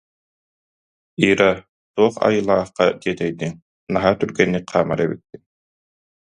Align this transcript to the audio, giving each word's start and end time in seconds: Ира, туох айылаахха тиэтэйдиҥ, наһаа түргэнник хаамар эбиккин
Ира, 1.29 1.51
туох 1.93 2.15
айылаахха 2.27 2.85
тиэтэйдиҥ, 3.01 3.51
наһаа 3.93 4.13
түргэнник 4.19 4.65
хаамар 4.71 4.99
эбиккин 5.05 5.41